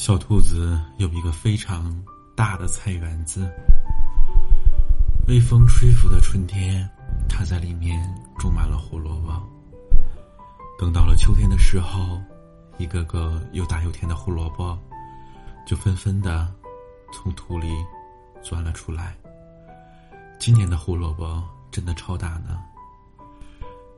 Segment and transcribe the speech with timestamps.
[0.00, 1.94] 小兔子有一个非常
[2.34, 3.52] 大的菜园子，
[5.28, 6.88] 微风吹拂的春天，
[7.28, 8.02] 它在里面
[8.38, 9.30] 种满了胡萝卜。
[10.78, 12.18] 等到了秋天的时候，
[12.78, 14.74] 一个个又大又甜的胡萝卜，
[15.66, 16.50] 就纷纷的
[17.12, 17.68] 从土里
[18.42, 19.14] 钻了出来。
[20.38, 22.58] 今年的胡萝卜真的超大呢！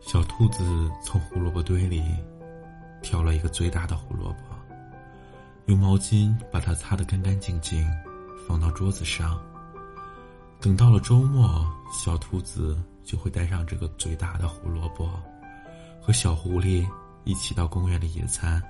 [0.00, 2.02] 小兔子从胡萝卜堆里
[3.02, 4.51] 挑了一个最大的胡萝卜。
[5.66, 7.86] 用毛巾把它擦得干干净净，
[8.46, 9.40] 放到桌子上。
[10.60, 15.08] 等到了周末，小兔子就会带上这个最大的胡萝卜，
[16.00, 16.86] 和小狐狸
[17.24, 18.62] 一起到公园里野餐。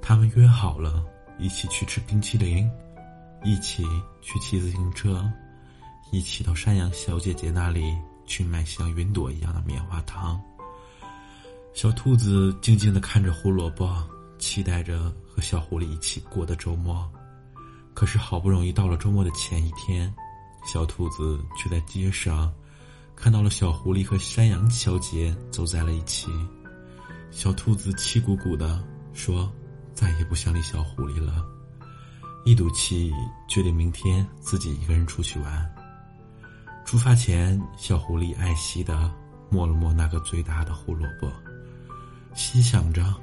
[0.00, 1.04] 他们约好了，
[1.38, 2.70] 一起去吃冰淇淋，
[3.44, 3.84] 一起
[4.22, 5.28] 去骑自行车，
[6.12, 10.40] 一起到山羊小姐姐那里去买像云朵一样的棉花糖。
[11.74, 14.02] 小兔子静静的看着胡萝卜。
[14.38, 17.10] 期待着和小狐狸一起过的周末，
[17.94, 20.12] 可是好不容易到了周末的前一天，
[20.64, 22.52] 小兔子却在街上
[23.14, 26.28] 看到了小狐狸和山羊小姐走在了一起。
[27.30, 28.82] 小兔子气鼓鼓的
[29.12, 29.52] 说
[29.92, 31.44] ：“再也不想理小狐狸了。”
[32.44, 33.12] 一赌气，
[33.48, 35.74] 决定明天自己一个人出去玩。
[36.84, 39.12] 出发前，小狐狸爱惜的
[39.50, 41.28] 摸了摸那个最大的胡萝卜，
[42.34, 43.14] 心想着。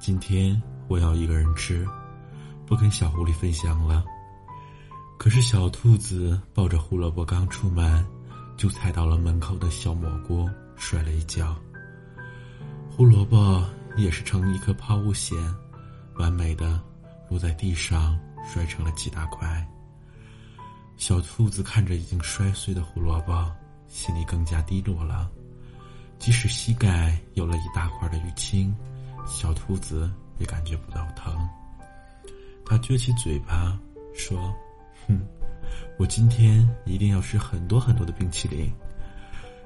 [0.00, 1.86] 今天我要一个人吃，
[2.66, 4.02] 不跟小狐狸分享了。
[5.18, 8.02] 可是小兔子抱着胡萝卜刚出门，
[8.56, 11.54] 就踩到了门口的小蘑菇，摔了一跤。
[12.90, 13.62] 胡萝卜
[13.94, 15.36] 也是成一颗抛物线，
[16.14, 16.80] 完美的
[17.28, 19.68] 落在地上，摔成了几大块。
[20.96, 23.52] 小兔子看着已经摔碎的胡萝卜，
[23.86, 25.30] 心里更加低落了。
[26.18, 28.74] 即使膝盖有了一大块的淤青。
[29.32, 31.48] 小兔子也感觉不到疼，
[32.66, 33.78] 它撅起嘴巴
[34.12, 34.52] 说
[35.06, 35.18] ：“哼，
[35.98, 38.70] 我今天一定要吃很多很多的冰淇淋。”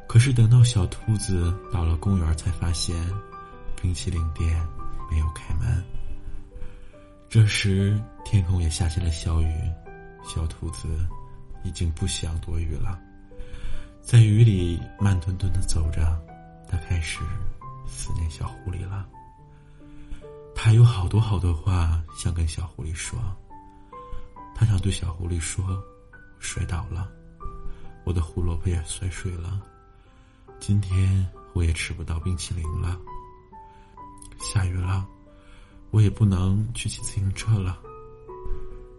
[0.06, 2.94] 可是等到小兔子到了公园，才发现
[3.80, 4.46] 冰淇淋店
[5.10, 5.82] 没有开门。
[7.28, 9.52] 这时天空也下起了小雨，
[10.22, 10.86] 小兔子
[11.64, 13.00] 已经不想躲雨了，
[14.02, 16.00] 在雨里慢吞吞的走着，
[16.68, 17.20] 它开始
[17.88, 19.08] 思念小狐狸了。
[20.64, 23.18] 还有好多好多话想跟小狐狸说。
[24.54, 25.62] 他想对小狐狸说
[26.40, 27.06] ：“摔倒了，
[28.06, 29.60] 我的胡萝卜也摔碎了。
[30.58, 32.98] 今天我也吃不到冰淇淋了。
[34.38, 35.06] 下雨了，
[35.90, 37.78] 我也不能去骑自行车了。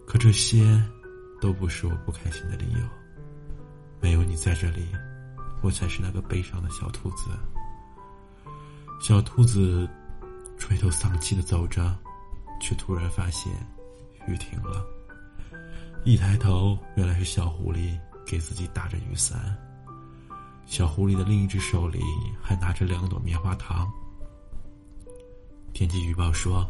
[0.06, 0.80] 可这些
[1.42, 2.80] 都不是我不开心的理由。
[4.00, 4.88] 没有你在这里，
[5.64, 7.31] 我才是那个悲伤的小兔子。
[9.02, 9.90] 小兔子。”
[10.66, 11.96] 垂头丧气的走着，
[12.59, 13.53] 却突然发现
[14.28, 14.84] 雨停了。
[16.03, 17.96] 一抬头，原来是小狐狸
[18.26, 19.56] 给自己打着雨伞。
[20.66, 22.02] 小狐狸的另一只手里
[22.42, 23.88] 还拿着两朵棉花糖。
[25.72, 26.68] 天气预报说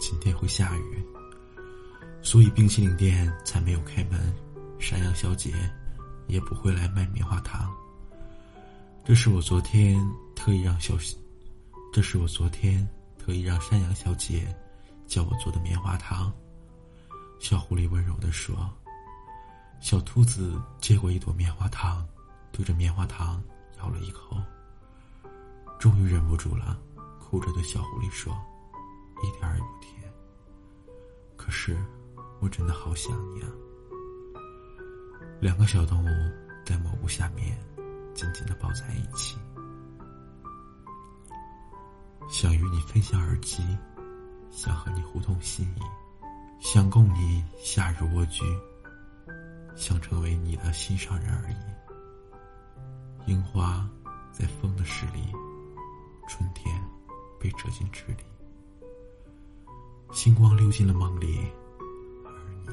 [0.00, 1.06] 今天会下雨，
[2.22, 4.34] 所以冰淇淋店才没有开门，
[4.80, 5.52] 山羊小姐
[6.26, 7.72] 也不会来卖棉花糖。
[9.04, 10.04] 这是我昨天
[10.34, 10.96] 特意让小，
[11.92, 12.84] 这是我昨天。
[13.20, 14.52] 特意让山羊小姐
[15.06, 16.32] 教我做的棉花糖，
[17.38, 18.56] 小狐狸温柔地说。
[19.78, 22.06] 小兔子接过一朵棉花糖，
[22.50, 23.42] 对着棉花糖
[23.78, 24.36] 咬了一口，
[25.78, 26.78] 终于忍不住了，
[27.18, 28.34] 哭着对小狐狸说
[29.22, 30.12] ：“一点也不甜。
[31.36, 31.76] 可是，
[32.40, 33.48] 我真的好想你啊。”
[35.40, 36.08] 两个小动物
[36.64, 37.58] 在蘑菇下面
[38.14, 39.38] 紧紧的抱在一起。
[42.30, 43.60] 想与你分享耳机，
[44.52, 45.80] 想和你互通心意，
[46.60, 48.44] 想供你夏日蜗居，
[49.74, 53.30] 想成为你的心上人而已。
[53.30, 53.84] 樱花
[54.30, 55.20] 在风的势力，
[56.28, 56.80] 春天
[57.38, 58.24] 被折进纸里，
[60.12, 61.36] 星光溜进了梦里，
[62.24, 62.30] 而
[62.64, 62.68] 你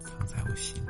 [0.00, 0.89] 藏在我心里。